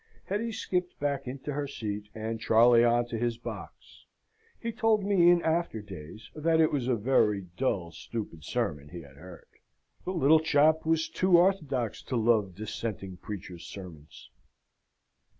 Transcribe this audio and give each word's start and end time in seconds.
Hetty 0.25 0.51
skipped 0.51 0.99
back 0.99 1.27
into 1.27 1.53
her 1.53 1.67
seat, 1.67 2.09
and 2.15 2.39
Charley 2.41 2.83
on 2.83 3.05
to 3.09 3.19
his 3.19 3.37
box. 3.37 4.07
He 4.59 4.71
told 4.71 5.03
me 5.03 5.29
in 5.29 5.43
after 5.43 5.79
days, 5.79 6.27
that 6.33 6.59
it 6.59 6.71
was 6.71 6.87
a 6.87 6.95
very 6.95 7.41
dull, 7.55 7.91
stupid 7.91 8.43
sermon 8.43 8.89
he 8.89 9.01
had 9.01 9.17
heard. 9.17 9.45
The 10.03 10.11
little 10.13 10.39
chap 10.39 10.87
was 10.87 11.07
too 11.07 11.37
orthodox 11.37 12.01
to 12.05 12.15
love 12.15 12.55
dissenting 12.55 13.17
preachers' 13.17 13.67
sermons. 13.67 14.31